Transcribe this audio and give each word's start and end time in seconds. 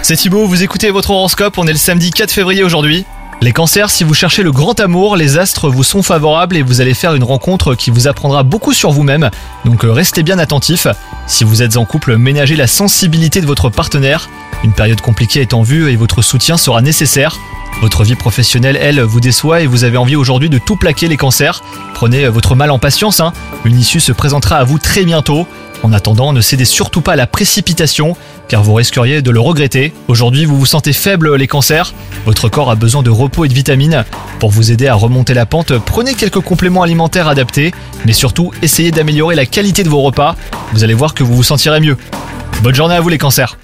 C'est 0.00 0.16
Thibaut, 0.16 0.46
vous 0.46 0.62
écoutez 0.62 0.90
votre 0.90 1.10
horoscope, 1.10 1.58
on 1.58 1.66
est 1.66 1.72
le 1.72 1.78
samedi 1.78 2.10
4 2.10 2.30
février 2.30 2.62
aujourd'hui. 2.62 3.04
Les 3.42 3.52
cancers, 3.52 3.90
si 3.90 4.02
vous 4.02 4.14
cherchez 4.14 4.42
le 4.42 4.50
grand 4.50 4.80
amour, 4.80 5.16
les 5.16 5.36
astres 5.36 5.68
vous 5.68 5.84
sont 5.84 6.02
favorables 6.02 6.56
et 6.56 6.62
vous 6.62 6.80
allez 6.80 6.94
faire 6.94 7.14
une 7.14 7.22
rencontre 7.22 7.74
qui 7.74 7.90
vous 7.90 8.08
apprendra 8.08 8.44
beaucoup 8.44 8.72
sur 8.72 8.90
vous-même, 8.90 9.28
donc 9.66 9.84
euh, 9.84 9.92
restez 9.92 10.22
bien 10.22 10.38
attentifs. 10.38 10.86
Si 11.26 11.44
vous 11.44 11.60
êtes 11.60 11.76
en 11.76 11.84
couple, 11.84 12.16
ménagez 12.16 12.56
la 12.56 12.66
sensibilité 12.66 13.42
de 13.42 13.46
votre 13.46 13.68
partenaire. 13.68 14.30
Une 14.64 14.72
période 14.72 15.02
compliquée 15.02 15.42
est 15.42 15.52
en 15.52 15.62
vue 15.62 15.90
et 15.90 15.96
votre 15.96 16.22
soutien 16.22 16.56
sera 16.56 16.80
nécessaire. 16.80 17.36
Votre 17.82 18.04
vie 18.04 18.16
professionnelle, 18.16 18.78
elle, 18.80 19.02
vous 19.02 19.20
déçoit 19.20 19.60
et 19.60 19.66
vous 19.66 19.84
avez 19.84 19.98
envie 19.98 20.16
aujourd'hui 20.16 20.48
de 20.48 20.58
tout 20.58 20.76
plaquer 20.76 21.08
les 21.08 21.18
cancers. 21.18 21.62
Prenez 21.92 22.24
euh, 22.24 22.30
votre 22.30 22.54
mal 22.54 22.70
en 22.70 22.78
patience, 22.78 23.20
hein. 23.20 23.34
une 23.66 23.78
issue 23.78 24.00
se 24.00 24.12
présentera 24.12 24.56
à 24.56 24.64
vous 24.64 24.78
très 24.78 25.04
bientôt. 25.04 25.46
En 25.82 25.92
attendant, 25.92 26.32
ne 26.32 26.40
cédez 26.40 26.64
surtout 26.64 27.02
pas 27.02 27.12
à 27.12 27.16
la 27.16 27.26
précipitation, 27.26 28.16
car 28.48 28.62
vous 28.62 28.74
risqueriez 28.74 29.22
de 29.22 29.30
le 29.30 29.40
regretter. 29.40 29.92
Aujourd'hui, 30.08 30.44
vous 30.44 30.58
vous 30.58 30.66
sentez 30.66 30.92
faible 30.92 31.34
les 31.36 31.46
cancers. 31.46 31.94
Votre 32.26 32.48
corps 32.48 32.70
a 32.70 32.74
besoin 32.74 33.02
de 33.02 33.10
repos 33.10 33.44
et 33.44 33.48
de 33.48 33.54
vitamines. 33.54 34.04
Pour 34.40 34.50
vous 34.50 34.72
aider 34.72 34.88
à 34.88 34.94
remonter 34.94 35.34
la 35.34 35.46
pente, 35.46 35.72
prenez 35.78 36.14
quelques 36.14 36.40
compléments 36.40 36.82
alimentaires 36.82 37.28
adaptés, 37.28 37.72
mais 38.06 38.12
surtout, 38.12 38.52
essayez 38.62 38.90
d'améliorer 38.90 39.34
la 39.34 39.46
qualité 39.46 39.82
de 39.82 39.88
vos 39.88 40.02
repas. 40.02 40.36
Vous 40.72 40.84
allez 40.84 40.94
voir 40.94 41.14
que 41.14 41.22
vous 41.22 41.34
vous 41.34 41.42
sentirez 41.42 41.80
mieux. 41.80 41.96
Bonne 42.62 42.74
journée 42.74 42.94
à 42.94 43.00
vous 43.00 43.08
les 43.08 43.18
cancers 43.18 43.56